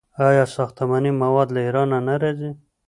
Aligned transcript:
آیا 0.27 0.45
ساختماني 0.55 1.11
مواد 1.23 1.47
له 1.55 1.59
ایران 1.65 1.89
نه 2.07 2.15
راځي؟ 2.21 2.51